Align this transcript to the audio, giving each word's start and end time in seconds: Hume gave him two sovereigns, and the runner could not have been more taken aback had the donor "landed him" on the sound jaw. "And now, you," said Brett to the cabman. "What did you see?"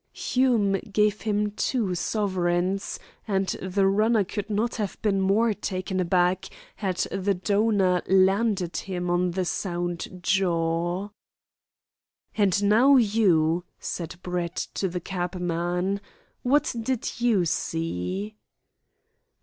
Hume 0.13 0.79
gave 0.91 1.21
him 1.21 1.51
two 1.51 1.93
sovereigns, 1.93 2.97
and 3.27 3.45
the 3.61 3.85
runner 3.85 4.23
could 4.23 4.49
not 4.49 4.77
have 4.77 4.99
been 5.03 5.21
more 5.21 5.53
taken 5.53 5.99
aback 5.99 6.47
had 6.77 6.95
the 7.11 7.35
donor 7.35 8.01
"landed 8.07 8.77
him" 8.77 9.11
on 9.11 9.29
the 9.29 9.45
sound 9.45 10.21
jaw. 10.23 11.09
"And 12.35 12.63
now, 12.63 12.95
you," 12.95 13.63
said 13.79 14.15
Brett 14.23 14.55
to 14.73 14.87
the 14.89 14.99
cabman. 15.01 16.01
"What 16.41 16.73
did 16.81 17.21
you 17.21 17.45
see?" 17.45 18.33